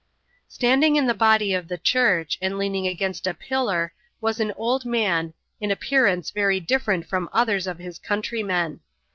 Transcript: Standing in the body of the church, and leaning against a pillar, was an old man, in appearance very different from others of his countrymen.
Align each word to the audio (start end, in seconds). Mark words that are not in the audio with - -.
Standing 0.47 0.95
in 0.95 1.05
the 1.05 1.13
body 1.13 1.53
of 1.53 1.67
the 1.67 1.77
church, 1.77 2.39
and 2.41 2.57
leaning 2.57 2.87
against 2.87 3.27
a 3.27 3.35
pillar, 3.35 3.93
was 4.19 4.39
an 4.39 4.51
old 4.53 4.83
man, 4.83 5.35
in 5.59 5.69
appearance 5.69 6.31
very 6.31 6.59
different 6.59 7.05
from 7.05 7.29
others 7.31 7.67
of 7.67 7.77
his 7.77 7.99
countrymen. 7.99 8.79